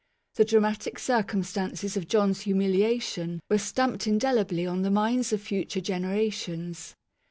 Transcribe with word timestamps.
The 0.33 0.45
dramatic 0.45 0.97
circumstances 0.97 1.95
of 1.95 2.07
John's 2.07 2.41
humiliation 2.41 3.39
were 3.51 3.59
stamped 3.59 4.07
indelibly 4.07 4.65
on 4.65 4.81
the 4.81 4.89
minds 4.89 5.31
of 5.31 5.43
future 5.43 5.79
generations. 5.79 6.95